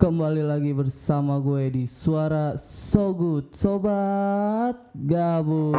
Kembali 0.00 0.40
lagi 0.40 0.72
bersama 0.72 1.36
gue 1.44 1.76
di 1.76 1.84
Suara 1.84 2.56
So 2.56 3.12
Good 3.12 3.52
Sobat 3.52 4.96
Gabut. 4.96 5.76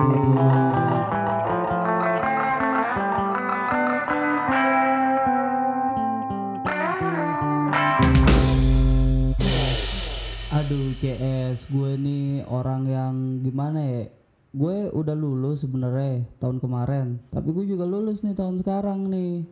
Aduh 10.53 10.93
CS 11.01 11.65
gue 11.65 11.97
nih 11.97 12.45
orang 12.45 12.85
yang 12.85 13.41
gimana 13.41 13.81
ya? 13.81 14.05
Gue 14.53 14.85
udah 14.93 15.17
lulus 15.17 15.65
sebenarnya 15.65 16.29
tahun 16.37 16.61
kemarin 16.61 17.17
Tapi 17.33 17.49
gue 17.49 17.65
juga 17.65 17.89
lulus 17.89 18.21
nih 18.21 18.37
tahun 18.37 18.61
sekarang 18.61 19.09
nih. 19.09 19.49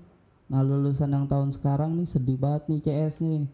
Nah 0.53 0.61
lulusan 0.61 1.09
yang 1.09 1.25
tahun 1.25 1.57
sekarang 1.57 1.97
nih 1.97 2.05
sedih 2.05 2.37
banget 2.37 2.69
nih 2.69 2.81
CS 2.85 3.25
nih 3.25 3.49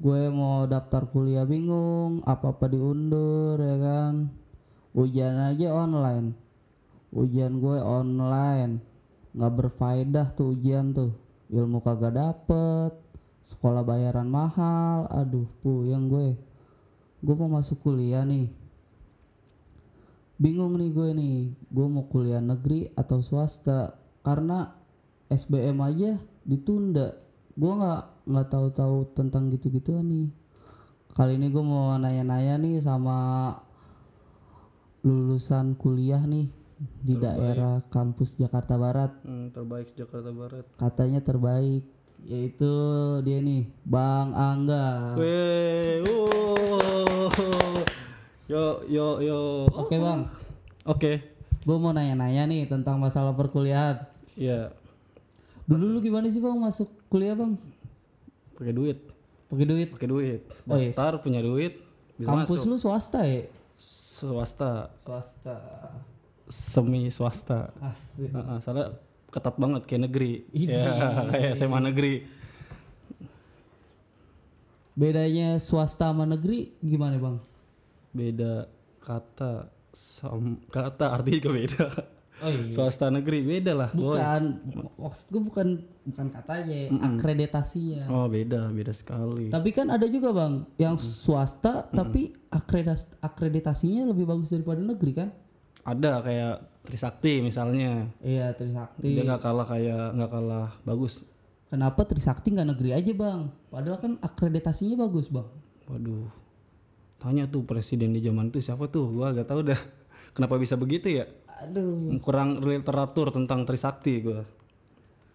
gue 0.00 0.32
mau 0.32 0.64
daftar 0.64 1.04
kuliah 1.12 1.44
bingung 1.44 2.24
apa 2.24 2.56
apa 2.56 2.72
diundur 2.72 3.60
ya 3.60 3.76
kan? 3.76 4.32
Ujian 4.96 5.36
aja 5.36 5.76
online. 5.76 6.32
Ujian 7.12 7.60
gue 7.60 7.76
online. 7.84 8.80
Nggak 9.36 9.52
berfaedah 9.60 10.32
tuh 10.32 10.56
ujian 10.56 10.96
tuh. 10.96 11.12
Ilmu 11.52 11.84
kagak 11.84 12.16
dapet. 12.16 12.96
Sekolah 13.44 13.84
bayaran 13.84 14.26
mahal. 14.26 15.04
Aduh 15.12 15.46
puyeng 15.60 16.08
gue. 16.08 16.32
Gue 17.20 17.34
mau 17.36 17.60
masuk 17.60 17.84
kuliah 17.84 18.24
nih. 18.24 18.48
Bingung 20.40 20.80
nih 20.80 20.90
gue 20.96 21.08
nih. 21.12 21.38
Gue 21.68 21.86
mau 21.92 22.08
kuliah 22.08 22.40
negeri 22.40 22.88
atau 22.96 23.20
swasta? 23.20 24.00
Karena 24.24 24.72
SBM 25.28 25.76
aja 25.84 26.16
ditunda 26.48 27.29
gue 27.60 27.72
nggak 27.74 28.02
nggak 28.24 28.48
tahu-tahu 28.48 28.96
tentang 29.12 29.48
gitu-gituan 29.48 30.02
nih 30.02 30.28
kali 31.12 31.36
ini 31.36 31.46
gue 31.46 31.60
mau 31.60 31.92
nanya-nanya 31.94 32.56
nih 32.56 32.80
sama 32.80 33.52
lulusan 35.02 35.74
kuliah 35.74 36.20
nih 36.22 36.48
di 36.98 37.14
daerah 37.14 37.84
kampus 37.86 38.34
Jakarta 38.34 38.74
Barat 38.74 39.12
Hmm, 39.20 39.48
terbaik 39.50 39.92
Jakarta 39.92 40.30
Barat. 40.30 40.64
katanya 40.74 41.20
terbaik 41.20 41.84
yaitu 42.22 42.72
dia 43.20 43.40
nih 43.40 43.68
Bang 43.82 44.32
Angga 44.32 45.16
Weh, 45.16 46.00
wuh. 46.02 47.28
Yo 48.46 48.64
yo 48.86 49.20
yo. 49.20 49.40
oke 49.70 49.92
bang 49.94 50.20
Oke. 50.82 51.12
gue 51.60 51.76
mau 51.76 51.92
nanya-nanya 51.92 52.44
nih 52.46 52.64
tentang 52.66 52.96
masalah 52.96 53.32
perkuliahan 53.32 54.00
Iya, 54.32 54.72
dulu 55.64 55.84
lu 55.90 55.98
gimana 56.00 56.26
sih 56.26 56.38
bang 56.38 56.56
masuk 56.56 56.88
kuliah 57.06 57.34
bang 57.34 57.56
pakai 58.54 58.72
duit. 58.72 58.98
pakai 59.48 59.66
duit 59.66 59.88
Pakai 59.90 60.06
duit. 60.06 60.40
Oh, 60.64 60.76
iya. 60.76 60.92
Daftar 60.92 61.18
punya 61.18 61.40
duit 61.40 61.80
bisa 62.14 62.28
kampus 62.28 62.60
masuk. 62.60 62.68
lu 62.68 62.76
swasta 62.76 63.20
ya 63.24 63.42
Swasta, 63.80 64.92
swasta 65.00 65.56
semi 66.44 67.08
swasta. 67.08 67.72
asli 67.80 68.28
Heeh, 68.28 68.58
soalnya 68.60 68.92
ketat 69.32 69.56
banget 69.56 69.88
kayak 69.88 70.12
negeri. 70.12 70.44
Idih. 70.52 70.76
Ya, 70.76 71.24
kayak 71.32 71.52
SMA 71.56 71.80
negeri. 71.80 72.14
bedanya 74.92 75.56
swasta 75.56 76.12
sama 76.12 76.28
negeri 76.28 76.76
gimana 76.82 77.16
bang 77.16 77.36
Beda 78.12 78.68
kata 79.00 79.70
sam 79.96 80.60
kata 80.68 81.16
artinya 81.16 81.38
juga 81.40 81.50
beda. 81.56 81.86
oh 82.40 82.48
iya 82.48 82.70
Swasta 82.70 83.08
negeri 83.08 83.40
beda 83.40 83.72
lah. 83.72 83.90
boy. 83.90 84.14
bukan 84.14 84.42
maksud 84.96 85.26
gue 85.28 85.42
bukan 85.42 85.66
bukan 86.04 86.26
katanya 86.28 86.78
akreditasinya 87.06 88.02
Oh, 88.06 88.26
beda, 88.26 88.68
beda 88.68 88.90
sekali. 88.90 89.48
tapi 89.48 89.70
kan 89.70 89.88
ada 89.88 90.04
juga 90.04 90.30
bang 90.30 90.54
yang 90.76 90.96
swasta 90.96 91.86
tapi 91.86 92.32
akreditas 92.48 93.06
akreditasinya 93.18 94.06
lebih 94.06 94.24
bagus 94.24 94.48
daripada 94.48 94.78
negeri 94.78 95.12
kan 95.14 95.28
Ada 95.80 96.20
kayak 96.20 96.54
Trisakti 96.80 97.40
misalnya. 97.40 98.08
iya 98.20 98.50
Trisakti 98.50 99.12
Dia 99.12 99.22
nggak 99.22 99.40
kalah 99.40 99.66
kayak 99.66 100.12
nggak 100.12 100.30
kalah 100.30 100.68
bagus. 100.82 101.20
kenapa 101.66 102.02
Trisakti 102.02 102.50
nggak 102.50 102.68
negeri 102.68 102.90
aja 102.92 103.12
bang 103.12 103.40
padahal 103.66 103.96
kan 103.96 104.12
akreditasinya 104.18 104.96
bagus 104.98 105.28
bang 105.28 105.48
Waduh. 105.86 106.30
Tanya 107.18 107.44
tuh 107.44 107.60
presiden 107.62 108.10
di 108.10 108.20
zaman 108.20 108.48
itu 108.48 108.60
siapa 108.60 108.86
tuh? 108.86 109.10
Gua 109.10 109.28
agak 109.28 109.44
tahu 109.44 109.60
dah. 109.62 109.76
Kenapa 110.30 110.54
bisa 110.54 110.72
begitu 110.72 111.10
ya? 111.10 111.26
Aduh 111.60 112.16
Kurang 112.18 112.60
literatur 112.60 113.28
tentang 113.30 113.62
Trisakti 113.62 114.20
gua. 114.20 114.42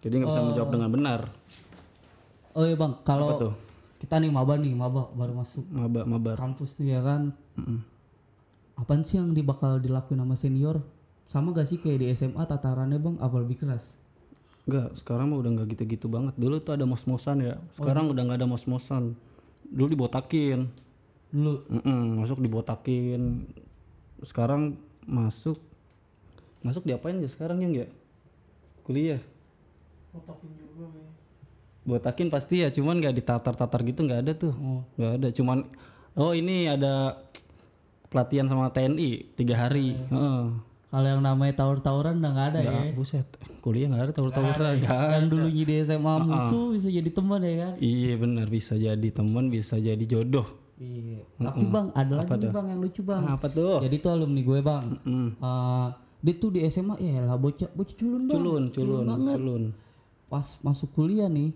Jadi 0.02 0.14
nggak 0.16 0.30
bisa 0.30 0.42
menjawab 0.42 0.70
dengan 0.70 0.90
benar. 0.90 1.22
oh 2.52 2.64
iya 2.64 2.74
bang 2.74 2.94
kalau 3.02 3.52
kita 3.96 4.16
nih 4.16 4.32
maba 4.32 4.56
nih 4.56 4.72
maba 4.72 5.12
baru 5.12 5.34
masuk 5.36 5.66
Maba 5.68 6.04
mabar. 6.04 6.36
kampus 6.38 6.74
tuh 6.74 6.88
ya 6.88 7.00
kan 7.00 7.36
Mm-mm. 7.54 7.84
apaan 8.76 9.04
sih 9.04 9.18
yang 9.18 9.32
di 9.32 9.42
bakal 9.42 9.76
dilakuin 9.76 10.20
sama 10.20 10.36
senior 10.36 10.80
sama 11.26 11.52
gak 11.52 11.66
sih 11.66 11.76
kayak 11.76 12.00
di 12.00 12.08
SMA 12.12 12.44
tatarannya 12.44 12.96
bang 12.96 13.16
apa 13.20 13.36
lebih 13.38 13.60
keras 13.60 14.00
Enggak, 14.64 14.96
sekarang 14.96 15.30
mah 15.30 15.38
udah 15.38 15.52
nggak 15.52 15.78
gitu-gitu 15.78 16.10
banget. 16.10 16.34
Dulu 16.36 16.58
tuh 16.58 16.74
ada 16.74 16.90
mos-mosan 16.90 17.38
ya. 17.38 17.62
Sekarang 17.72 18.10
udah 18.10 18.22
nggak 18.26 18.40
ada 18.42 18.50
mos-mosan. 18.50 19.14
Dulu 19.62 19.88
dibotakin. 19.92 20.66
dulu 21.30 21.62
Mm-mm, 21.70 22.18
masuk 22.18 22.42
dibotakin. 22.42 23.46
Sekarang 24.26 24.74
masuk 25.06 25.62
masuk 26.66 26.82
diapain 26.90 27.22
ya 27.22 27.30
sekarang 27.30 27.62
yang 27.62 27.86
ya? 27.86 27.88
Kuliah. 28.82 29.22
Botakin 31.86 32.34
pasti 32.34 32.66
ya, 32.66 32.74
cuman 32.74 32.98
nggak 32.98 33.14
ditatar-tatar 33.22 33.86
gitu 33.86 34.02
nggak 34.02 34.22
ada 34.26 34.34
tuh. 34.34 34.54
oh. 34.58 34.82
Nggak 34.98 35.14
ada 35.22 35.28
cuman 35.30 35.58
oh 36.18 36.34
ini 36.34 36.66
ada 36.66 37.22
pelatihan 38.10 38.50
sama 38.50 38.74
TNI 38.74 39.38
tiga 39.38 39.56
hari. 39.62 39.94
Heeh. 39.94 40.44
kalau 40.96 41.12
yang 41.12 41.20
namanya 41.28 41.60
tawur-tawuran 41.60 42.24
udah 42.24 42.32
nggak 42.32 42.48
ada 42.56 42.60
ya. 42.64 42.72
Nggak, 42.72 42.96
buset. 42.96 43.28
Kuliah 43.60 43.92
nggak 43.92 44.04
ada 44.10 44.14
tawur-tawuran. 44.16 44.80
ada. 44.80 45.20
yang 45.20 45.28
dulunya 45.28 45.64
di 45.68 45.76
SMA 45.84 46.14
musuh 46.24 46.72
bisa 46.72 46.88
jadi 46.88 47.10
teman 47.12 47.44
ya 47.44 47.56
kan? 47.68 47.74
Iya 47.84 48.14
benar. 48.16 48.48
Bisa 48.48 48.74
jadi 48.80 49.08
teman 49.12 49.52
bisa 49.52 49.76
jadi 49.76 50.06
jodoh. 50.08 50.48
Iya. 50.80 51.28
Tapi 51.36 51.68
bang 51.68 51.88
ada 51.92 52.14
lagi 52.24 52.32
nih 52.40 52.52
bang 52.52 52.68
yang 52.72 52.80
lucu 52.80 53.02
bang. 53.04 53.24
Apa 53.28 53.48
tuh? 53.52 53.84
Jadi 53.84 53.96
tuh 54.00 54.10
alumni 54.16 54.42
gue 54.42 54.60
bang. 54.64 54.86
Mm. 55.04 55.30
Eh, 55.36 55.88
dia 56.26 56.34
tuh 56.42 56.50
di 56.50 56.66
SMA 56.66 56.98
ya 56.98 57.22
lah 57.30 57.38
bocah 57.38 57.70
bocah 57.70 57.94
culun 57.94 58.26
bang 58.26 58.34
culun 58.34 58.64
culun 58.74 59.06
banget. 59.06 59.38
culun. 59.38 59.64
Pas 60.26 60.58
masuk 60.66 60.90
kuliah 60.98 61.30
nih 61.30 61.54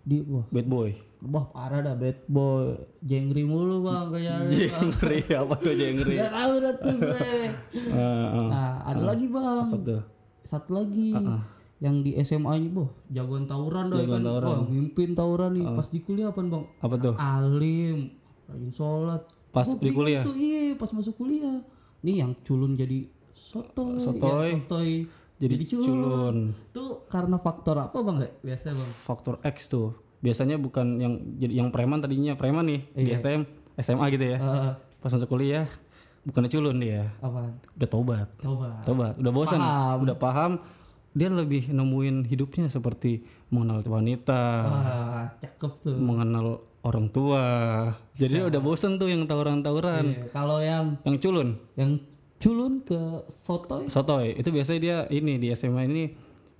di 0.00 0.24
wah. 0.24 0.48
Bad 0.48 0.64
boy. 0.64 0.96
Wah 1.20 1.44
parah 1.52 1.84
dah 1.84 1.92
bad 1.92 2.24
boy. 2.24 2.72
Jengri 3.04 3.44
mulu 3.44 3.84
bang 3.84 4.08
kayaknya 4.08 4.48
jengri 4.80 5.20
apa 5.28 5.54
tuh 5.60 5.74
jengri? 5.76 6.16
Gak 6.16 6.32
tahu 6.32 6.52
dah 6.64 6.74
tuh 6.80 6.94
gue. 6.96 7.28
Ah. 7.92 8.48
nah 8.48 8.68
ada 8.88 9.02
lagi 9.12 9.28
bang. 9.28 9.68
Apa 9.68 9.76
tuh? 9.84 10.02
Satu 10.40 10.70
lagi. 10.72 11.12
Yang 11.82 11.96
di 12.00 12.10
SMA 12.24 12.52
nya 12.64 12.70
boh 12.72 12.88
jagoan 13.12 13.44
tawuran 13.44 13.92
dah 13.92 14.00
kan. 14.08 14.22
Wah, 14.24 14.64
mimpin 14.72 15.12
tawuran 15.12 15.52
nih. 15.52 15.68
Pas 15.68 15.86
di 15.92 16.00
kuliah 16.00 16.32
apa 16.32 16.40
bang? 16.40 16.64
Apa 16.80 16.94
tuh? 16.96 17.14
Alim. 17.20 18.08
Rajin 18.48 18.72
sholat. 18.72 19.22
Pas 19.52 19.68
Gua 19.68 19.84
di 19.84 19.92
kuliah? 19.92 20.24
tuh 20.24 20.32
iya 20.32 20.72
pas 20.80 20.88
masuk 20.96 21.12
kuliah. 21.20 21.60
Nih 22.00 22.24
yang 22.24 22.32
culun 22.40 22.72
jadi 22.72 23.04
sotoy. 23.42 23.98
Sotoy. 23.98 24.46
yang 24.46 24.62
sotoy. 24.62 24.90
Jadi 25.42 25.54
culun. 25.66 26.54
tuh 26.70 27.02
karena 27.10 27.34
faktor 27.34 27.74
apa 27.74 27.98
bang? 27.98 28.16
Ya 28.22 28.30
biasa 28.54 28.78
bang? 28.78 28.90
Faktor 29.02 29.42
X 29.42 29.66
tuh. 29.66 29.98
Biasanya 30.22 30.54
bukan 30.54 31.02
yang 31.02 31.18
jadi 31.34 31.58
yang 31.58 31.74
preman 31.74 31.98
tadinya 31.98 32.38
preman 32.38 32.62
nih 32.62 32.80
di 32.94 33.10
STM 33.10 33.42
SMA 33.82 34.06
gitu 34.14 34.24
ya. 34.30 34.38
Eh, 34.38 34.72
pas 35.02 35.10
masuk 35.10 35.34
kuliah 35.34 35.66
bukannya 36.22 36.50
culun 36.50 36.78
dia. 36.78 37.10
Apa 37.18 37.50
udah 37.74 37.88
tobat 37.90 38.28
coba 38.38 38.86
tobat 38.86 39.14
udah 39.18 39.32
bosan. 39.34 39.58
Paham. 39.58 39.98
udah 40.06 40.16
paham. 40.16 40.52
Dia 41.12 41.28
lebih 41.28 41.68
nemuin 41.68 42.24
hidupnya 42.24 42.70
seperti 42.70 43.26
mengenal 43.50 43.82
wanita. 43.82 44.42
Wah 44.70 45.26
cakep 45.42 45.72
tuh. 45.82 45.98
Mengenal 45.98 46.62
orang 46.86 47.10
tua. 47.10 47.44
Jadi 48.14 48.46
udah 48.46 48.60
bosan 48.62 48.98
tuh 48.98 49.10
yang 49.10 49.26
tawuran-tawuran. 49.26 50.04
Iya, 50.06 50.24
kalau 50.30 50.58
yang 50.62 51.02
yang 51.02 51.16
culun. 51.18 51.48
Yang 51.74 51.90
culun 52.42 52.82
ke 52.82 52.98
sotoy 53.30 53.86
sotoy 53.86 54.34
itu 54.34 54.50
biasanya 54.50 54.80
dia 54.82 54.96
ini 55.14 55.38
di 55.38 55.48
SMA 55.54 55.86
ini 55.86 56.04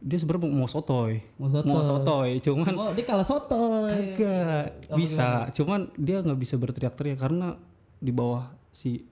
dia 0.02 0.19
sebenarnya 0.19 0.50
mau 0.50 0.67
sotoy 0.67 1.23
mau 1.38 1.50
sotoy 1.50 1.70
mau 1.70 1.82
sotoy 1.82 2.31
cuman 2.43 2.73
oh 2.75 2.90
dia 2.94 3.05
kalah 3.06 3.26
sotoy 3.26 4.19
Enggak, 4.19 4.64
bisa. 4.99 5.46
Cuman 5.55 5.90
dia 5.94 6.19
nggak 6.23 6.40
bisa 6.43 6.55
berteriak-teriak 6.58 7.19
karena 7.23 7.55
di 8.02 8.11
bawah 8.11 8.50
si 8.75 9.06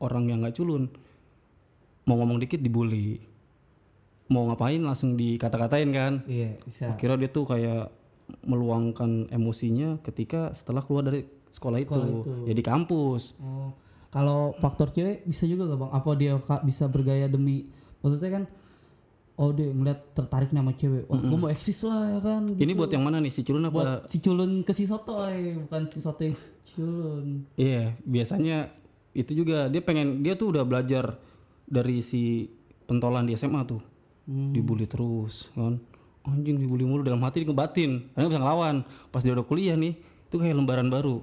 orang 0.00 0.32
yang 0.32 0.40
nggak 0.40 0.56
culun 0.56 0.88
mau 2.08 2.16
ngomong 2.18 2.40
dikit 2.40 2.58
dibully. 2.58 3.20
Mau 4.32 4.48
ngapain 4.48 4.80
langsung 4.80 5.14
dikata-katain 5.14 5.90
kan. 5.92 6.12
iya 6.24 6.56
bisa 6.64 6.96
Kira 6.96 7.20
dia 7.20 7.28
tuh 7.28 7.44
kayak 7.44 7.92
meluangkan 8.48 9.28
emosinya 9.28 10.00
ketika 10.00 10.56
setelah 10.56 10.80
keluar 10.80 11.04
dari 11.04 11.28
sekolah, 11.52 11.78
itu. 11.84 12.00
ya 12.48 12.54
di 12.56 12.64
kampus. 12.64 13.36
Oh, 13.36 13.76
kalau 14.12 14.52
faktor 14.60 14.92
cewek 14.92 15.24
bisa 15.24 15.48
juga 15.48 15.66
gak 15.72 15.80
bang? 15.80 15.92
Apa 15.96 16.10
dia 16.14 16.32
bisa 16.62 16.84
bergaya 16.86 17.26
demi? 17.26 17.72
Maksudnya 18.04 18.30
kan 18.30 18.44
oh 19.40 19.50
dia 19.50 19.72
ngeliat 19.72 20.12
tertarik 20.12 20.52
nih 20.52 20.60
sama 20.60 20.72
cewek 20.76 21.08
wah 21.08 21.16
gue 21.16 21.38
mau 21.40 21.48
eksis 21.48 21.88
lah 21.88 22.04
ya 22.04 22.20
kan 22.20 22.52
Ini 22.52 22.72
buat 22.76 22.92
yang 22.92 23.00
mana 23.00 23.16
nih 23.16 23.32
si 23.32 23.40
culun 23.40 23.64
apa? 23.64 23.72
buat 23.72 23.88
si 24.04 24.20
culun 24.20 24.60
ke 24.60 24.76
si 24.76 24.84
sotoy 24.84 25.56
bukan 25.66 25.88
si 25.88 25.98
sotoy 26.04 26.36
culun 26.76 27.48
Iya, 27.56 27.96
biasanya 28.04 28.68
itu 29.16 29.32
juga 29.32 29.72
dia 29.72 29.80
pengen 29.80 30.20
dia 30.20 30.36
tuh 30.36 30.52
udah 30.52 30.64
belajar 30.68 31.16
dari 31.64 32.04
si 32.04 32.48
pentolan 32.88 33.24
di 33.28 33.36
SMA 33.36 33.64
tuh. 33.64 33.80
Hmm. 34.28 34.52
Dibully 34.52 34.88
terus 34.88 35.48
kan. 35.56 35.80
Anjing 36.22 36.60
dibully 36.60 36.86
mulu 36.86 37.02
dalam 37.02 37.20
hati 37.24 37.42
ngebatin. 37.42 38.12
Karena 38.14 38.26
bisa 38.30 38.40
ngelawan. 38.40 38.76
Pas 39.10 39.24
dia 39.24 39.34
udah 39.34 39.42
kuliah 39.42 39.74
nih, 39.74 39.98
itu 39.98 40.36
kayak 40.38 40.54
lembaran 40.54 40.86
baru. 40.86 41.18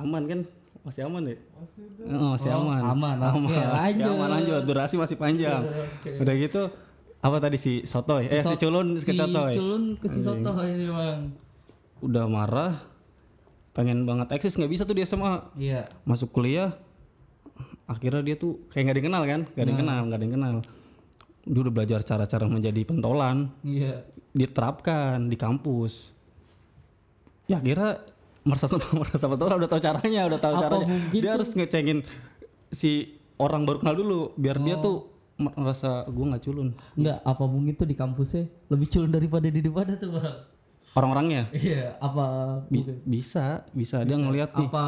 Aman 0.00 0.22
kan? 0.24 0.40
Masih 0.80 1.04
aman 1.04 1.22
ya? 1.22 1.36
Oh, 2.08 2.32
masih 2.34 2.48
Oh, 2.48 2.64
aman. 2.64 2.80
aman. 2.82 3.16
Oke, 3.22 3.38
Masih 3.46 3.68
lanjut. 3.68 4.10
aman 4.10 4.28
lanjut. 4.32 4.60
Durasi 4.64 4.94
masih 4.96 5.16
panjang. 5.16 5.60
Udah 6.16 6.34
gitu 6.34 6.62
apa 7.20 7.36
tadi 7.38 7.56
si 7.56 7.84
Sotoy? 7.84 8.24
eh 8.24 8.40
si 8.40 8.48
Sot- 8.48 8.56
Culun 8.58 8.96
ke 8.96 9.04
si 9.04 9.12
Sotoy. 9.12 9.52
culun 9.52 9.82
ke 9.94 10.06
si 10.08 10.18
sotoy 10.18 10.68
ini 10.70 10.88
bang 10.88 11.20
Udah 12.00 12.24
marah, 12.24 12.80
pengen 13.70 14.02
banget 14.02 14.32
eksis 14.32 14.56
nggak 14.56 14.72
bisa 14.72 14.82
tuh 14.82 14.96
di 14.96 15.04
SMA. 15.04 15.52
iya 15.54 15.84
masuk 16.02 16.32
kuliah 16.32 16.72
akhirnya 17.84 18.24
dia 18.24 18.36
tuh 18.36 18.64
kayak 18.68 18.82
nggak 18.82 18.94
ada 18.94 18.98
yang 18.98 19.08
kenal 19.10 19.22
kan 19.26 19.40
nggak 19.46 19.60
ada 19.60 19.68
yang 19.68 19.80
kenal 19.80 20.00
nggak 20.00 20.16
ada 20.16 20.24
yang 20.24 20.34
kenal 20.34 20.54
dia 21.42 21.60
udah 21.60 21.74
belajar 21.74 22.00
cara-cara 22.00 22.44
menjadi 22.46 22.80
pentolan 22.82 23.36
iya 23.60 24.00
diterapkan 24.32 25.20
di 25.22 25.36
kampus 25.36 26.16
ya 27.44 27.58
akhirnya 27.58 28.00
merasa 28.42 28.66
merasa 29.00 29.26
pentolan 29.26 29.56
udah 29.56 29.68
tahu 29.68 29.80
caranya 29.80 30.20
udah 30.24 30.38
tahu 30.38 30.54
Apa 30.54 30.62
caranya. 30.64 30.86
mungkin 30.86 31.20
dia 31.20 31.32
harus 31.32 31.50
ngecengin 31.50 31.98
si 32.70 32.90
orang 33.36 33.62
baru 33.62 33.78
kenal 33.78 33.94
dulu 33.94 34.20
biar 34.34 34.56
dia 34.58 34.76
tuh 34.76 35.08
merasa 35.36 36.04
gue 36.04 36.24
nggak 36.26 36.42
culun. 36.42 36.68
Enggak, 36.94 37.18
apa 37.22 37.44
mungkin 37.46 37.72
tuh 37.72 37.84
di 37.84 37.94
kampusnya 37.94 38.44
lebih 38.66 38.88
culun 38.88 39.08
daripada 39.08 39.46
di 39.46 39.58
depannya 39.58 39.96
tuh 39.96 40.12
bang? 40.12 40.36
Orang-orangnya? 40.90 41.48
Iya 41.50 41.96
apa 41.96 42.26
Bi- 42.66 42.84
bisa 43.02 43.64
bisa. 43.70 44.02
Dia 44.02 44.16
ngelihat 44.16 44.52
nih. 44.52 44.68
Apa 44.68 44.84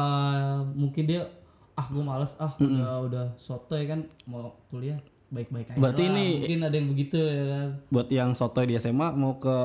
mungkin 0.69 1.03
dia 1.05 1.25
ah 1.73 1.87
gue 1.87 2.01
males 2.01 2.37
ah 2.37 2.53
udah 2.55 2.91
udah 3.03 3.25
sotoy 3.35 3.85
kan 3.85 4.05
mau 4.23 4.53
kuliah 4.67 5.01
baik-baik 5.27 5.73
aja 5.73 5.79
Berarti 5.79 6.03
lah. 6.03 6.11
ini- 6.13 6.37
mungkin 6.37 6.59
ada 6.61 6.75
yang 6.75 6.87
begitu 6.87 7.17
ya 7.17 7.43
kan? 7.47 7.69
buat 7.89 8.07
yang 8.07 8.29
sotoy 8.31 8.65
di 8.67 8.77
SMA 8.77 9.09
mau 9.11 9.33
ke 9.35 9.55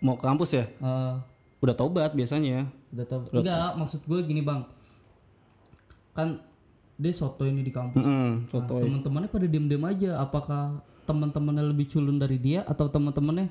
mau 0.00 0.16
ke 0.16 0.24
kampus 0.24 0.50
ya? 0.54 0.64
Eh, 0.64 1.14
udah 1.58 1.74
tobat 1.74 2.14
biasanya 2.14 2.72
udah 2.90 3.04
tau 3.04 3.20
enggak 3.30 3.70
maksud 3.74 4.00
gue 4.02 4.18
gini 4.22 4.40
bang 4.40 4.64
kan 6.12 6.40
dia 6.94 7.12
sotoy 7.14 7.50
ini 7.50 7.62
di 7.62 7.70
kampus 7.70 8.02
Mm, 8.02 8.50
Nah, 8.50 8.66
teman-temannya 8.66 9.30
pada 9.30 9.46
diem-diem 9.46 9.84
aja 9.84 10.10
apakah 10.18 10.82
teman-temannya 11.04 11.64
lebih 11.64 11.86
culun 11.88 12.18
dari 12.18 12.36
dia 12.36 12.66
atau 12.66 12.90
teman-temannya 12.90 13.48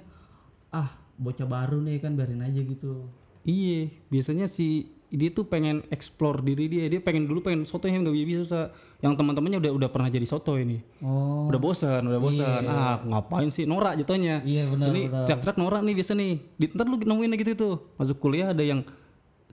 ah 0.69 0.89
bocah 1.16 1.48
baru 1.48 1.80
nih 1.80 1.98
kan 1.98 2.13
biarin 2.13 2.44
aja 2.44 2.60
gitu 2.60 3.07
Iya, 3.42 3.88
biasanya 4.12 4.51
si 4.51 4.92
dia 5.07 5.31
tuh 5.31 5.48
pengen 5.48 5.80
explore 5.88 6.44
diri 6.44 6.68
dia. 6.68 6.84
Dia 6.92 7.00
pengen 7.00 7.31
dulu 7.31 7.39
pengen 7.39 7.63
soto 7.63 7.88
yang 7.88 8.04
nggak 8.04 8.28
bisa. 8.28 8.75
Yang 9.00 9.16
teman-temannya 9.16 9.63
udah 9.63 9.72
udah 9.72 9.89
pernah 9.89 10.12
jadi 10.12 10.28
soto 10.28 10.60
ini. 10.60 10.84
oh 11.00 11.48
Udah 11.48 11.56
bosan, 11.56 12.04
udah 12.04 12.19
bosan. 12.19 12.68
Ah, 12.68 13.00
ngapain 13.07 13.48
sih 13.48 13.63
norak 13.63 13.95
jatuhnya. 13.95 14.44
iya 14.44 14.68
benar 14.68 14.92
ini 14.92 15.07
benar 15.07 15.24
teriak-teriak 15.24 15.57
norak 15.57 15.80
nih 15.80 15.95
biasa 15.95 16.12
nih. 16.12 16.34
Di 16.60 16.66
ntar 16.75 16.86
lu 16.86 17.00
nemuin 17.00 17.39
gitu 17.39 17.51
tuh. 17.56 17.75
Masuk 17.95 18.19
kuliah 18.19 18.51
ada 18.51 18.60
yang 18.60 18.84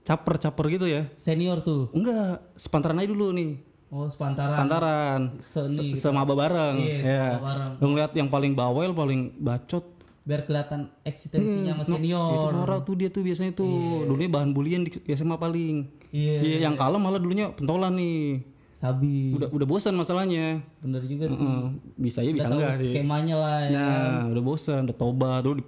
caper-caper 0.05 0.65
gitu 0.69 0.85
ya. 0.85 1.09
senior 1.15 1.59
tuh 1.59 1.89
Enggak, 1.91 2.45
sepantaran 2.53 2.95
aja 2.95 3.09
dulu 3.09 3.29
nih. 3.31 3.57
oh 3.87 4.05
sepantaran 4.05 4.53
Sepantaran. 4.53 5.19
seni 5.39 5.91
Se- 5.91 6.01
Semaba 6.03 6.33
bareng. 6.33 6.75
Iya, 6.77 6.95
ya. 6.95 7.25
semaba 7.31 7.41
bareng. 7.43 7.71
Lu 7.75 7.85
ngeliat 7.89 8.11
yang 8.13 8.29
paling 8.29 8.53
bawel, 8.53 8.91
paling 8.91 9.33
bacot. 9.35 9.97
biar 10.21 10.41
kelihatan 10.41 10.89
eksistensinya 11.03 11.73
sama 11.75 11.83
Itu 11.83 11.93
senior 11.95 12.49
norak 12.51 12.81
tuh 12.81 12.95
dia 12.95 13.09
tuh 13.09 13.21
biasanya 13.21 13.53
tuh. 13.53 13.69
Dulunya 14.03 14.25
bahan 14.27 14.51
bulian 14.51 14.81
di 14.81 14.89
SMA 15.07 15.35
paling. 15.35 15.85
iya 16.09 16.37
Iya, 16.39 16.57
yang 16.63 16.73
kalah 16.73 16.97
malah 16.97 17.17
dulunya 17.17 17.49
pentolan 17.51 17.93
nih. 17.93 18.41
sabi 18.75 19.31
Udah 19.31 19.47
udah 19.47 19.65
bosan 19.65 19.93
masalahnya. 19.93 20.59
bener 20.79 21.01
juga 21.03 21.29
sih 21.29 21.45
bisa 21.95 22.19
ya 22.19 22.29
bisa 22.31 22.45
Udah 22.45 22.57
enggak 22.59 22.73
sih. 22.75 22.91
skemanya 22.91 23.35
lah 23.35 23.57
ya 23.63 23.71
Nah, 23.71 24.27
udah 24.27 24.43
bosan, 24.43 24.81
udah 24.83 24.93
tobat, 24.93 25.39
dulu 25.41 25.55
di, 25.55 25.63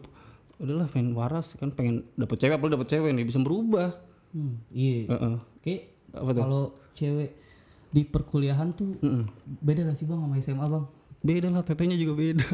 udahlah 0.59 0.87
pengen 0.87 1.13
waras 1.13 1.53
kan 1.53 1.69
pengen 1.69 2.03
dapet 2.13 2.37
cewek 2.37 2.53
apalagi 2.53 2.75
dapet 2.75 2.89
cewek 2.89 3.09
nih 3.11 3.23
bisa 3.23 3.37
berubah. 3.39 3.93
Hmm, 4.29 4.59
iya 4.69 5.07
Heeh. 5.07 5.35
oke 5.55 5.75
Apa 6.11 6.29
tuh? 6.29 6.41
kalau 6.41 6.63
cewek 6.93 7.31
di 7.87 8.01
perkuliahan 8.03 8.69
tuh 8.71 8.95
Mm-mm. 8.97 9.23
beda 9.57 9.83
gak 9.83 9.95
sih 9.95 10.03
bang 10.03 10.17
sama 10.17 10.35
SMA 10.37 10.67
bang 10.67 10.85
Beda 11.17 11.49
lah, 11.49 11.61
tetenya 11.61 11.95
juga 11.95 12.13
beda. 12.15 12.45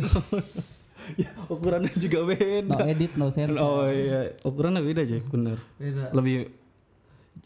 ya, 1.21 1.27
ukurannya 1.45 1.91
juga 1.95 2.23
beda. 2.23 2.71
no 2.71 2.79
edit 2.81 3.11
no 3.13 3.27
sensor 3.27 3.59
Oh 3.59 3.85
iya, 3.85 4.31
ukurannya 4.39 4.79
beda 4.79 5.03
aja, 5.03 5.19
bener. 5.21 5.59
beda 5.75 6.09
Lebih 6.11 6.47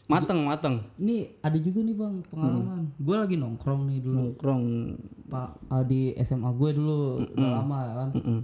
matang 0.06 0.40
matang. 0.42 0.76
ini 0.94 1.36
ada 1.38 1.56
juga 1.56 1.80
nih 1.80 1.92
bang 1.92 2.14
pengalaman 2.24 2.92
gue 2.94 3.16
lagi 3.18 3.34
nongkrong 3.34 3.82
nih 3.84 3.98
dulu 3.98 4.16
Nongkrong. 4.22 4.62
pak 5.26 5.48
ah, 5.66 5.82
di 5.82 6.00
SMA 6.18 6.48
gue 6.50 6.70
dulu 6.72 6.98
udah 7.26 7.50
lama 7.54 7.78
ya 7.82 7.94
kan 7.98 8.10
Mm-mm. 8.14 8.40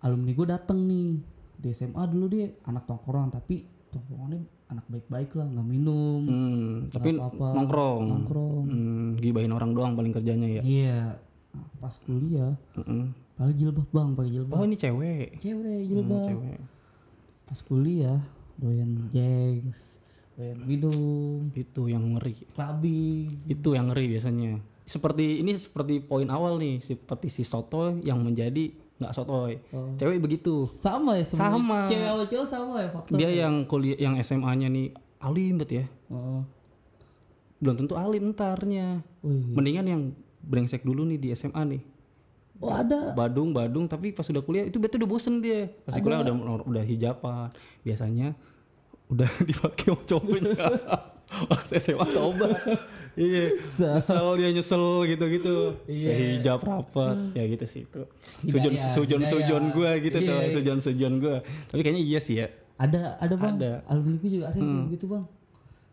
alumni 0.00 0.32
gue 0.32 0.46
dateng 0.46 0.78
nih 0.84 1.08
di 1.54 1.68
SMA 1.70 2.02
dulu 2.06 2.24
dia 2.30 2.46
anak 2.62 2.84
tongkrongan 2.84 3.28
tapi 3.30 3.64
tongkrongannya 3.94 4.40
anak 4.66 4.84
baik-baik 4.86 5.30
lah 5.32 5.46
nggak 5.46 5.66
minum 5.66 6.20
Hmm, 6.20 6.70
tapi 6.88 7.14
apa-apa. 7.14 7.46
nongkrong. 7.54 8.02
nongkrong 8.04 8.64
Hmm, 8.64 9.06
gibahin 9.16 9.50
orang 9.50 9.70
doang 9.70 9.92
paling 9.94 10.10
kerjanya 10.10 10.48
ya. 10.50 10.62
iya 10.62 11.00
Nah, 11.50 11.70
pas 11.78 11.94
kuliah 11.96 12.58
pakai 13.32 13.54
jilbab 13.54 13.86
bang 13.88 14.08
pakai 14.12 14.30
jilbab 14.32 14.56
Oh 14.56 14.64
ini 14.64 14.74
cewek. 14.74 15.38
cewek 15.38 15.78
Hmm, 15.78 15.88
jilbab 15.88 16.22
cewek. 16.24 16.58
pas 17.44 17.58
kuliah 17.60 18.18
doyan 18.54 18.90
jengs 19.06 20.02
doyan 20.32 20.58
minum 20.60 21.50
Itu 21.52 21.86
yang 21.86 22.02
ngeri. 22.12 22.42
clubbing 22.50 23.46
Itu 23.46 23.72
yang 23.72 23.86
ngeri 23.88 24.10
biasanya. 24.10 24.58
Seperti 24.84 25.40
ini 25.40 25.54
seperti 25.54 25.98
poin 25.98 26.26
awal 26.26 26.58
nih, 26.58 26.76
seperti 26.78 27.30
si 27.30 27.40
soto 27.40 27.94
yang 27.98 28.18
menjadi 28.18 28.74
nggak 29.04 29.14
sotoy. 29.14 29.60
Oh. 29.70 29.92
Cewek 29.94 30.18
begitu. 30.18 30.64
sama 30.64 31.14
ya 31.14 31.24
sebenarnya 31.24 31.54
Sama. 31.60 31.78
cewek 31.86 32.04
sama 32.06 32.24
cowok 32.24 32.46
sama 32.46 32.74
ya 32.80 32.88
faktor 32.88 33.14
Dia 33.14 33.30
yang 33.30 33.54
kuliah 33.64 33.98
yang 34.00 34.14
SMA-nya 34.18 34.68
nih 34.68 34.86
alim 35.20 35.54
bet 35.56 35.70
ya. 35.70 35.84
oh. 36.08 36.42
Belum 37.60 37.76
tentu 37.76 37.94
alim 37.94 38.32
entarnya. 38.32 39.00
Wih. 39.20 39.52
Mendingan 39.52 39.86
yang 39.86 40.02
brengsek 40.40 40.82
dulu 40.82 41.04
nih 41.04 41.16
di 41.16 41.28
SMA 41.32 41.62
nih. 41.64 41.82
oh 42.58 42.70
ada 42.70 43.12
Badung, 43.12 43.50
Badung, 43.50 43.84
tapi 43.84 44.08
pas 44.10 44.24
udah 44.24 44.40
kuliah 44.40 44.64
itu 44.64 44.78
berarti 44.78 44.96
udah 44.96 45.10
bosen 45.10 45.40
dia. 45.40 45.68
Pas 45.84 45.96
kuliah 45.96 46.20
udah 46.22 46.34
udah 46.64 46.84
hijapan. 46.84 47.48
Biasanya 47.82 48.32
udah 49.08 49.28
dipakai 49.48 49.90
sama 49.90 50.02
cowoknya. 50.02 50.54
Pas 51.50 51.66
SMA 51.72 52.06
tobat. 52.12 52.52
Iya. 53.14 53.44
Nyesel 53.98 54.26
dia 54.36 54.48
nyesel 54.50 54.84
gitu-gitu. 55.06 55.56
Iya. 55.86 56.10
hijab 56.38 56.60
rapat. 56.60 57.16
Ya 57.32 57.44
gitu 57.46 57.64
sih 57.64 57.82
itu. 57.82 58.02
Sujon 58.44 58.72
sujon 58.74 59.22
sujon 59.22 59.64
gua 59.70 59.96
gitu 59.98 60.18
tuh. 60.18 60.38
Iya. 60.40 60.52
Sujon 60.52 60.78
sujon 60.80 61.12
gua. 61.18 61.36
Tapi 61.68 61.80
kayaknya 61.80 62.02
iya 62.02 62.18
sih 62.18 62.38
ya. 62.38 62.48
ada 62.74 63.14
ada 63.22 63.38
bang 63.38 63.54
Ada. 63.54 63.72
alumni 63.86 64.18
gue 64.18 64.30
juga 64.34 64.50
ada 64.50 64.58
kayak 64.58 64.90
gitu 64.90 65.06
bang 65.06 65.24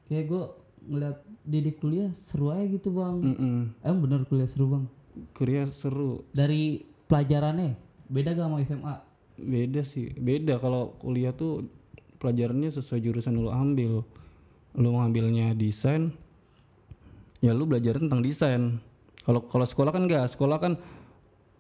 kayak 0.10 0.26
gue 0.26 0.44
ngeliat 0.82 1.18
didik 1.46 1.78
kuliah 1.78 2.10
seru 2.18 2.50
aja 2.50 2.66
gitu 2.66 2.90
bang 2.90 3.22
Mm-mm. 3.22 3.58
emang 3.86 4.00
bener 4.02 4.26
kuliah 4.26 4.50
seru 4.50 4.66
bang 4.66 4.90
Kuliah 5.38 5.70
seru. 5.70 6.26
dari 6.34 6.82
pelajarannya 7.06 7.78
beda 8.10 8.34
gak 8.34 8.50
sama 8.50 8.58
SMA 8.66 8.96
Beda 9.38 9.82
sih. 9.82 10.10
Beda 10.18 10.58
kalau 10.58 10.98
kuliah 10.98 11.34
tuh 11.34 11.70
pelajarannya 12.18 12.70
sesuai 12.70 12.98
jurusan 13.00 13.34
lu 13.34 13.50
ambil. 13.50 14.02
Lu 14.74 14.90
ngambilnya 14.94 15.54
desain, 15.54 16.14
ya 17.42 17.52
lu 17.52 17.66
belajar 17.66 17.98
tentang 17.98 18.22
desain. 18.22 18.78
Kalau 19.22 19.42
kalau 19.44 19.66
sekolah 19.66 19.92
kan 19.92 20.06
enggak, 20.06 20.30
sekolah 20.30 20.58
kan 20.58 20.74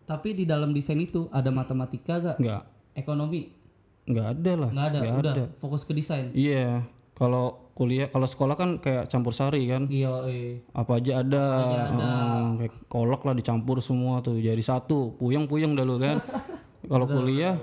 tapi 0.01 0.33
di 0.33 0.43
dalam 0.43 0.71
desain 0.71 0.97
itu 0.97 1.29
ada 1.29 1.49
matematika 1.49 2.19
gak 2.19 2.37
enggak 2.37 2.63
ekonomi 2.93 3.53
enggak 4.03 4.27
ada 4.33 4.51
lah. 4.57 4.69
nggak 4.69 4.87
ada 4.87 4.99
Nggak 4.99 5.15
udah 5.15 5.33
fokus 5.55 5.81
ke 5.83 5.93
desain 5.93 6.33
Iya. 6.33 6.83
Kalau 7.11 7.69
kuliah, 7.77 8.09
kalau 8.09 8.25
sekolah 8.25 8.57
kan 8.57 8.69
kayak 8.81 9.05
campur 9.05 9.29
sari 9.29 9.69
kan. 9.69 9.85
iya 9.87 10.09
eh. 10.25 10.57
Apa 10.73 10.97
aja 10.97 11.21
ada. 11.21 11.45
aja 11.61 11.79
ada. 11.87 12.01
Heeh, 12.01 12.45
kayak 12.57 12.73
kolak 12.89 13.21
lah 13.21 13.37
dicampur 13.37 13.77
semua 13.77 14.25
tuh 14.25 14.41
jadi 14.41 14.57
satu. 14.57 15.13
Puyeng-puyeng 15.21 15.77
dah 15.77 15.85
lu 15.85 16.01
kan. 16.01 16.17
kalau 16.91 17.05
kuliah 17.05 17.61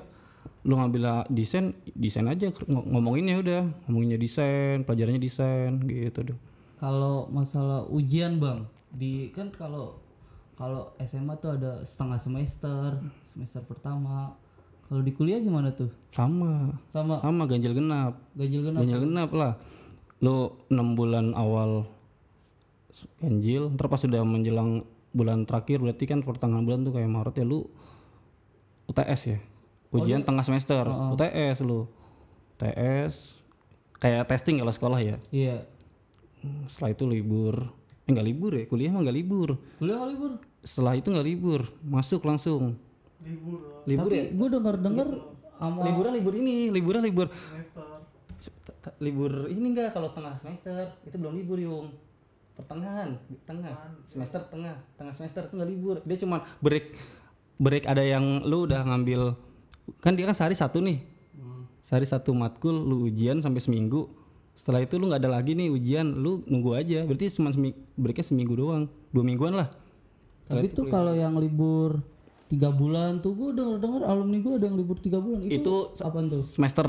lu 0.62 0.78
ngambil 0.78 1.26
desain, 1.26 1.74
desain 1.90 2.30
aja 2.30 2.54
ng- 2.54 2.86
ngomonginnya 2.86 3.34
udah, 3.42 3.62
ngomonginnya 3.84 4.18
desain, 4.20 4.86
pelajarannya 4.86 5.18
desain 5.18 5.82
gitu 5.82 6.22
dong. 6.22 6.40
Kalau 6.78 7.26
masalah 7.28 7.84
ujian 7.90 8.38
bang 8.38 8.64
di 8.94 9.28
kan 9.34 9.50
kalau 9.52 9.98
kalau 10.58 10.90
SMA 11.06 11.38
tuh 11.38 11.54
ada 11.54 11.86
setengah 11.86 12.18
semester 12.18 12.98
semester 13.30 13.62
pertama. 13.62 14.34
Kalau 14.88 15.04
di 15.04 15.12
kuliah 15.12 15.38
gimana 15.38 15.68
tuh? 15.70 15.92
Sama, 16.16 16.72
sama. 16.88 17.20
Sama 17.20 17.44
ganjil 17.44 17.76
genap. 17.76 18.16
ganjil 18.32 18.64
genap 18.64 18.80
Ganjil 18.80 19.00
genap 19.04 19.30
lah. 19.36 19.52
Lu 20.24 20.56
6 20.72 20.98
bulan 20.98 21.36
awal 21.36 21.86
ganjil, 23.22 23.70
ntar 23.70 23.86
pas 23.86 24.00
sudah 24.00 24.24
menjelang 24.26 24.82
bulan 25.14 25.46
terakhir 25.46 25.78
berarti 25.78 26.04
kan 26.08 26.24
pertengahan 26.26 26.66
bulan 26.66 26.82
tuh 26.82 26.96
kayak 26.96 27.06
Maret 27.06 27.36
ya 27.38 27.46
lu 27.46 27.70
UTS 28.90 29.20
ya? 29.28 29.38
Ujian 29.94 30.24
tengah 30.24 30.42
semester. 30.42 30.88
UTS 30.88 31.62
lu. 31.62 31.86
UTS 32.56 33.38
kayak 34.02 34.26
testing 34.26 34.58
kalau 34.58 34.74
sekolah 34.74 34.98
ya? 34.98 35.16
Iya. 35.30 35.77
Hmm, 36.40 36.64
setelah 36.70 36.90
itu 36.94 37.04
libur. 37.04 37.54
Eh 38.06 38.10
nggak 38.10 38.26
libur 38.26 38.50
ya? 38.54 38.64
Kuliah 38.64 38.90
mah 38.90 39.00
nggak 39.04 39.18
libur. 39.18 39.48
Kuliah 39.76 39.96
nggak 39.98 40.12
libur. 40.14 40.32
setelah 40.58 40.92
itu 40.98 41.08
nggak 41.08 41.28
libur. 41.28 41.60
Masuk 41.82 42.22
langsung. 42.26 42.74
Libur 43.22 43.82
libur 43.82 44.10
ya 44.14 44.30
Tapi 44.30 44.36
gue 44.38 44.48
denger 44.54 44.74
denger 44.78 45.08
sama 45.58 45.80
liburan 45.82 46.12
libur 46.14 46.34
ini 46.38 46.70
liburan 46.70 47.02
libur 47.02 47.26
Se- 48.38 48.54
t- 48.54 48.76
t- 48.78 48.94
libur 49.02 49.50
ini 49.50 49.74
enggak 49.74 49.90
kalau 49.90 50.14
tengah 50.14 50.38
semester. 50.38 50.94
Itu 51.02 51.16
belum 51.18 51.34
libur 51.34 51.58
yung. 51.58 51.90
Pertengahan. 52.54 53.18
Tengah. 53.46 53.70
Semester 54.10 54.40
tengah. 54.50 54.76
Tengah 54.98 55.14
semester 55.14 55.42
itu 55.46 55.54
nggak 55.58 55.70
libur. 55.70 55.96
Dia 56.06 56.18
cuma 56.18 56.46
break 56.58 56.94
break 57.58 57.84
ada 57.86 58.02
yang 58.02 58.46
lu 58.46 58.66
udah 58.66 58.86
ngambil 58.86 59.34
kan 59.98 60.14
dia 60.14 60.26
kan 60.26 60.34
sehari 60.34 60.54
satu 60.54 60.78
nih. 60.78 61.02
Sehari 61.82 62.04
satu 62.04 62.30
matkul 62.34 62.74
lu 62.74 63.08
ujian 63.08 63.40
sampai 63.40 63.62
seminggu 63.62 64.10
setelah 64.58 64.82
itu 64.82 64.98
lu 64.98 65.06
nggak 65.06 65.22
ada 65.22 65.30
lagi 65.30 65.54
nih 65.54 65.70
ujian 65.70 66.18
lu 66.18 66.42
nunggu 66.50 66.74
aja 66.74 67.06
berarti 67.06 67.30
cuma 67.30 67.54
semi, 67.54 67.70
breaknya 67.94 68.26
seminggu 68.26 68.58
doang 68.58 68.90
dua 69.14 69.22
mingguan 69.22 69.54
lah 69.54 69.70
Tapi 70.50 70.74
tuh 70.74 70.90
kalau 70.90 71.14
yang 71.14 71.38
libur 71.38 72.02
tiga 72.50 72.74
bulan 72.74 73.22
tuh 73.22 73.38
gue 73.38 73.54
denger 73.54 73.78
denger 73.78 74.02
alumni 74.02 74.38
gue 74.42 74.52
ada 74.58 74.66
yang 74.66 74.76
libur 74.80 74.96
tiga 74.98 75.22
bulan 75.22 75.44
itu, 75.46 75.62
itu 75.62 75.74
apa 76.02 76.18
tuh? 76.26 76.42
semester 76.42 76.88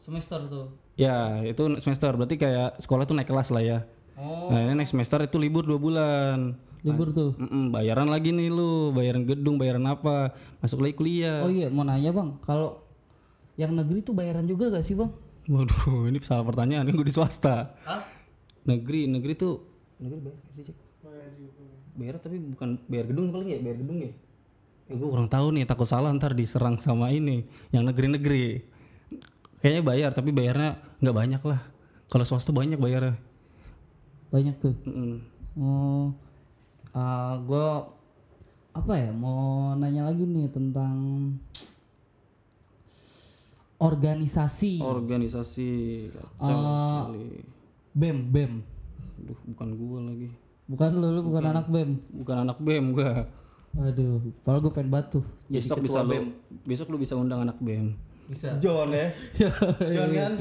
Semester 0.00 0.40
tuh. 0.50 0.66
ya 0.98 1.40
itu 1.46 1.62
semester 1.80 2.10
berarti 2.18 2.36
kayak 2.36 2.82
sekolah 2.82 3.06
tuh 3.06 3.14
naik 3.14 3.30
kelas 3.30 3.54
lah 3.54 3.62
ya 3.62 3.78
Oh. 4.14 4.50
Nah, 4.50 4.70
ini 4.70 4.78
next 4.78 4.94
semester 4.94 5.18
itu 5.26 5.36
libur 5.42 5.66
dua 5.66 5.78
bulan. 5.78 6.54
Libur 6.86 7.10
tuh. 7.10 7.34
Mm-mm, 7.34 7.74
bayaran 7.74 8.06
lagi 8.06 8.30
nih 8.30 8.52
lu, 8.52 8.94
bayaran 8.94 9.26
gedung, 9.26 9.56
bayaran 9.58 9.82
apa, 9.88 10.36
masuk 10.62 10.84
lagi 10.84 10.94
kuliah. 10.94 11.42
Oh 11.42 11.50
iya 11.50 11.66
mau 11.72 11.82
nanya 11.82 12.12
bang, 12.14 12.38
kalau 12.44 12.84
yang 13.58 13.72
negeri 13.72 14.04
tuh 14.04 14.14
bayaran 14.14 14.44
juga 14.46 14.70
gak 14.70 14.84
sih 14.84 14.94
bang? 14.94 15.10
Waduh, 15.44 16.08
ini 16.08 16.18
salah 16.24 16.44
pertanyaan, 16.44 16.88
gue 16.88 17.04
di 17.04 17.12
swasta. 17.12 17.76
Hah? 17.84 18.00
Negeri, 18.64 19.04
negeri 19.04 19.36
tuh 19.36 19.60
negeri 20.00 20.20
bayar 20.24 20.40
sih, 20.56 20.64
Cek? 20.64 20.76
Bayar 21.94 22.14
tapi 22.18 22.36
bukan 22.40 22.80
bayar 22.88 23.04
gedung 23.12 23.28
paling 23.28 23.48
ya, 23.52 23.58
bayar 23.60 23.76
gedung 23.84 23.98
ya. 24.00 24.12
Ya 24.88 24.94
gue 24.96 25.08
kurang 25.08 25.28
tahu 25.28 25.52
nih, 25.52 25.68
takut 25.68 25.84
salah 25.84 26.12
ntar 26.16 26.32
diserang 26.32 26.80
sama 26.80 27.12
ini 27.12 27.44
yang 27.76 27.84
negeri-negeri. 27.84 28.64
Kayaknya 29.60 29.82
bayar, 29.84 30.10
tapi 30.16 30.32
bayarnya 30.32 30.80
nggak 31.00 31.16
banyak 31.16 31.42
lah. 31.44 31.60
Kalau 32.08 32.24
swasta 32.24 32.52
banyak 32.52 32.80
bayarnya. 32.80 33.16
Banyak 34.32 34.54
tuh. 34.60 34.74
Mm-mm. 34.88 35.24
Oh, 35.60 36.12
ah 36.96 37.36
gue 37.38 37.68
apa 38.74 38.92
ya 38.98 39.14
mau 39.14 39.70
nanya 39.78 40.10
lagi 40.10 40.26
nih 40.26 40.50
tentang 40.50 40.96
organisasi 43.84 44.80
Organisasi 44.80 45.68
kacau 46.10 46.58
sekali. 47.06 47.44
bem 47.92 48.16
bem 48.24 48.52
Aduh, 49.16 49.38
bukan 49.46 49.68
gua 49.74 49.98
lagi. 50.04 50.28
bukan 50.64 50.90
lu 50.94 51.08
lu 51.10 51.20
bukan 51.22 51.44
anak 51.46 51.66
bem 51.68 51.90
Bukan 52.10 52.36
anak 52.40 52.56
BEM 52.58 52.86
gua. 52.92 53.28
aduh 53.74 54.22
padahal 54.40 54.60
gue 54.60 54.72
pengen 54.72 54.86
batu 54.88 55.20
jadi 55.46 55.60
Besok 55.60 55.78
bisa 55.80 55.98
lu 56.00 56.30
besok 56.62 56.86
lu 56.88 56.96
bisa 56.96 57.14
undang 57.14 57.42
anak 57.42 57.58
BEM. 57.58 57.92
bisa 58.24 58.56
John 58.56 58.88
ya. 58.88 59.12
John 59.84 60.10
kan? 60.10 60.32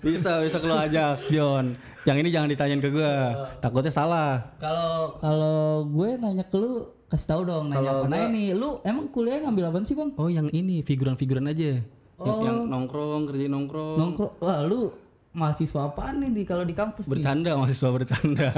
Bisa, 0.00 0.40
bisa 0.40 0.56
lu 0.58 0.72
ajak 0.72 1.20
John. 1.28 1.76
Yang 2.00 2.16
ini 2.16 2.28
jangan 2.30 2.48
ditanyain 2.48 2.78
ke 2.78 2.88
gua. 2.88 3.12
Takutnya 3.58 3.90
salah. 3.90 4.56
kalau 4.56 5.18
kalau 5.18 5.58
gue 5.84 6.16
nanya 6.16 6.40
ke 6.42 6.56
lu 6.56 6.72
kasih 7.06 7.28
tahu 7.28 7.42
dong 7.42 7.68
nanya 7.68 7.90
apa 7.92 8.06
nah 8.06 8.24
ini 8.24 8.54
lu 8.54 8.78
emang 8.80 9.10
kuliah 9.10 9.42
ngambil 9.42 9.68
apa 9.68 9.82
sih 9.82 9.92
bang 9.92 10.14
Oh, 10.14 10.30
yang 10.30 10.46
ini 10.48 10.80
figuran-figuran 10.80 11.44
aja. 11.44 11.82
Yang, 12.20 12.40
yang 12.44 12.58
nongkrong, 12.68 13.22
kerja 13.28 13.46
nongkrong. 13.48 13.96
nongkrong. 13.96 14.32
Wah 14.44 14.60
lu 14.64 14.92
mahasiswa 15.32 15.88
apaan 15.88 16.20
nih 16.20 16.30
di 16.36 16.42
kalau 16.44 16.64
di 16.66 16.74
kampus 16.76 17.08
nih? 17.08 17.12
Bercanda 17.16 17.50
mahasiswa 17.56 17.88
bercanda. 17.88 18.50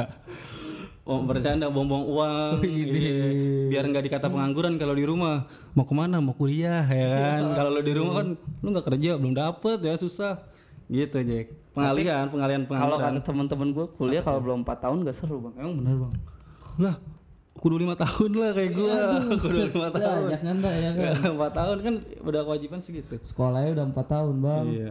Oh, 1.03 1.19
bercanda 1.27 1.67
bom-bom 1.67 2.07
uang 2.15 2.63
iya. 2.67 3.27
biar 3.67 3.85
nggak 3.91 4.07
dikata 4.07 4.31
pengangguran 4.31 4.79
kalau 4.79 4.95
di 4.95 5.03
rumah. 5.03 5.51
Mau 5.75 5.83
ke 5.83 5.95
mana? 5.99 6.23
Mau 6.23 6.31
kuliah 6.31 6.87
ya 6.87 7.07
kan? 7.11 7.59
Kalau 7.59 7.71
lu 7.75 7.83
di 7.83 7.95
rumah 7.95 8.15
kan 8.23 8.29
lu 8.39 8.69
nggak 8.71 8.87
kerja 8.87 9.19
belum 9.19 9.35
dapet 9.35 9.83
ya 9.83 9.99
susah. 9.99 10.47
Gitu 10.87 11.19
Jack. 11.27 11.47
Pengalihan 11.75 12.31
pengalihan 12.31 12.63
kalau 12.71 12.99
pengangguran. 12.99 13.19
kata 13.19 13.27
teman-teman 13.27 13.69
gue 13.75 13.87
kuliah 13.99 14.23
kalau 14.23 14.39
belum 14.45 14.63
4 14.63 14.79
tahun 14.79 14.99
gak 15.03 15.17
seru 15.19 15.43
bang. 15.43 15.55
Emang 15.59 15.75
bener 15.83 15.95
bang? 16.07 16.15
Lah 16.79 16.97
kudu 17.63 17.79
lima 17.79 17.95
tahun 17.95 18.31
lah 18.43 18.51
kayak 18.59 18.71
gua. 18.75 18.95
Kudu 19.39 19.59
lima 19.71 19.89
tahun. 19.95 20.23
banyak 20.27 20.43
kan 20.43 20.57
dah 20.59 20.75
ya 20.75 20.91
kan? 20.99 21.15
Empat 21.39 21.53
tahun 21.55 21.79
kan 21.79 21.95
udah 22.27 22.41
kewajiban 22.43 22.81
segitu. 22.83 23.15
Sekolahnya 23.23 23.71
udah 23.79 23.85
4 23.95 24.03
tahun 24.03 24.35
bang. 24.43 24.65
Iya. 24.67 24.91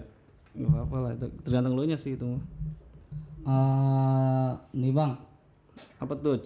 Nggak 0.55 0.69
apa-apa 0.71 0.95
lah 1.03 1.11
itu 1.19 1.27
tergantung 1.43 1.75
lu 1.75 1.83
nya 1.83 1.99
sih 1.99 2.15
itu. 2.15 2.39
Eh, 3.43 4.51
nih 4.71 4.91
bang. 4.95 5.11
Apa 5.99 6.13
tuh 6.15 6.39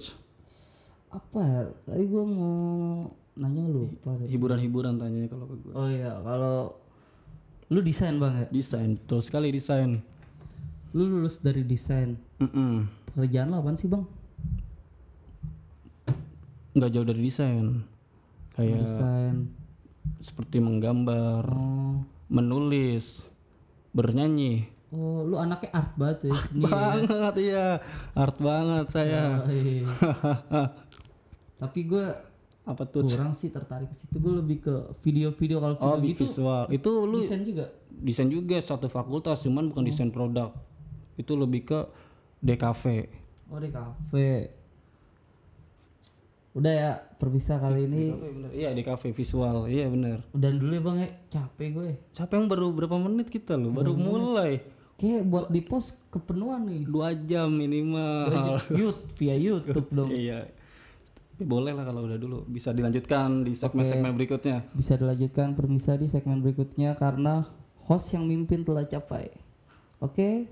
apa 1.13 1.39
ya? 1.39 1.61
Tadi 1.85 2.03
gue 2.09 2.23
mau 2.25 2.57
nanya 3.37 3.63
deh. 3.69 3.89
Hiburan-hiburan 4.25 4.97
tanyanya 4.97 5.29
kalau 5.29 5.45
ke 5.45 5.55
gua. 5.61 5.73
Oh 5.77 5.87
iya 5.93 6.17
kalau 6.25 6.73
lu 7.69 7.79
desain 7.85 8.17
bang 8.17 8.33
ya? 8.33 8.45
Desain 8.49 8.97
betul 8.97 9.21
sekali 9.21 9.53
desain. 9.53 10.01
Lu 10.97 11.05
lulus 11.05 11.37
dari 11.37 11.61
desain. 11.61 12.17
Mm-mm. 12.41 13.05
pekerjaan 13.15 13.47
lo 13.47 13.63
apaan 13.63 13.79
sih 13.79 13.87
bang 13.87 14.03
nggak 16.75 16.91
jauh 16.91 17.07
dari 17.07 17.21
desain. 17.23 17.81
Kayak 18.55 18.87
desain. 18.87 19.35
seperti 20.21 20.61
menggambar 20.61 21.43
oh. 21.49 22.05
menulis 22.29 23.25
bernyanyi. 23.89 24.69
Oh 24.93 25.25
lu 25.25 25.35
anaknya 25.41 25.73
art 25.73 25.93
banget 25.97 26.29
ya 26.29 26.35
seni 26.45 26.61
ya? 26.61 26.69
banget 26.69 27.35
iya. 27.41 27.67
Art 28.13 28.37
banget 28.37 28.85
saya. 28.93 29.23
Oh, 29.41 29.49
iya. 29.65 29.89
tapi 31.57 31.79
gue 31.89 32.05
apa 32.65 32.83
tuh? 32.85 33.01
kurang 33.05 33.33
sih 33.33 33.49
tertarik 33.49 33.89
ke 33.89 33.95
situ. 33.97 34.21
Gue 34.21 34.33
lebih 34.37 34.61
ke 34.61 34.75
video-video 35.01 35.57
kalau 35.57 35.75
oh 35.81 35.97
video 35.97 36.13
gitu. 36.13 36.23
visual. 36.29 36.63
Itu 36.69 36.91
lu 37.09 37.17
desain 37.17 37.41
juga? 37.41 37.65
desain 37.89 38.29
juga 38.29 38.61
satu 38.61 38.91
fakultas 38.91 39.41
cuman 39.41 39.73
bukan 39.73 39.83
desain 39.89 40.13
produk. 40.13 40.53
Itu 41.17 41.33
lebih 41.33 41.65
ke 41.65 41.79
DKV 42.45 42.83
oh 43.49 43.59
kafe 43.61 44.29
udah 46.55 46.71
ya 46.71 46.91
perpisah 47.19 47.59
kali 47.59 47.83
ini. 47.83 48.15
bener. 48.15 48.49
iya 48.55 48.71
DKV 48.71 49.11
visual. 49.11 49.67
Iya 49.67 49.91
bener. 49.91 50.23
Udah 50.31 50.49
dulu 50.55 50.71
ya 50.71 50.81
bang 50.81 50.97
ya 51.03 51.09
capek 51.35 51.67
gue. 51.75 51.91
Capek 52.15 52.35
yang 52.39 52.47
baru 52.47 52.67
berapa 52.71 52.95
menit 52.95 53.27
kita 53.27 53.59
lo 53.59 53.75
baru 53.75 53.91
mulai. 53.91 54.63
Kayak 54.95 55.27
buat 55.27 55.45
di 55.51 55.59
post 55.59 55.99
kepenuhan 56.07 56.71
nih. 56.71 56.87
Dua 56.87 57.11
jam 57.11 57.51
minimal. 57.51 58.31
Yout 58.71 59.03
via 59.19 59.35
YouTube 59.35 59.91
dong. 59.91 60.15
Iya. 60.25 60.47
Tapi 61.35 61.43
boleh 61.43 61.75
lah 61.75 61.83
kalau 61.83 62.07
udah 62.07 62.15
dulu. 62.15 62.47
Bisa 62.47 62.71
dilanjutkan 62.71 63.43
di 63.43 63.51
segmen-segmen 63.51 64.15
berikutnya. 64.15 64.63
Bisa 64.71 64.95
dilanjutkan 64.95 65.51
permisa 65.51 65.99
di 65.99 66.07
segmen 66.07 66.39
berikutnya 66.39 66.95
karena 66.95 67.43
host 67.83 68.15
yang 68.15 68.23
mimpin 68.23 68.63
telah 68.63 68.87
capai. 68.87 69.27
Oke? 69.99 70.47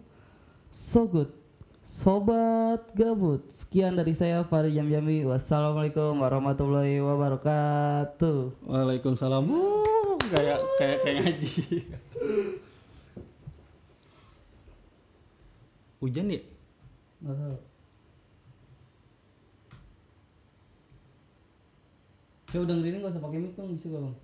So 0.67 1.07
good 1.07 1.42
sobat 1.83 2.95
gabut 2.95 3.43
sekian 3.51 3.99
dari 3.99 4.15
saya 4.15 4.39
Farid 4.47 4.71
Jamjami 4.71 5.27
wassalamualaikum 5.27 6.15
warahmatullahi 6.15 7.03
wabarakatuh 7.03 8.63
Waalaikumsalam. 8.63 9.43
Wuh, 9.43 10.15
kayak 10.31 10.59
kayak 10.79 10.97
kayak 11.03 11.15
ngaji. 11.19 11.53
Hujan 15.99 16.31
ya? 16.31 16.41
Nggak 17.19 17.35
tahu. 17.35 17.57
Coba 22.53 22.63
dengerin 22.69 23.01
gak 23.01 23.11
usah 23.11 23.23
pakai 23.23 23.39
mic 23.41 23.53
dong 23.57 23.73
bisa 23.73 23.89
gak 23.89 24.01
bang? 24.07 24.15